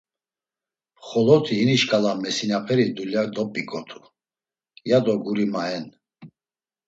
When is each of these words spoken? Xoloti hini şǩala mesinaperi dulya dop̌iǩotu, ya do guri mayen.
Xoloti 1.07 1.53
hini 1.59 1.77
şǩala 1.81 2.11
mesinaperi 2.23 2.85
dulya 2.95 3.23
dop̌iǩotu, 3.33 3.99
ya 4.89 4.97
do 5.05 5.13
guri 5.23 5.45
mayen. 5.53 5.85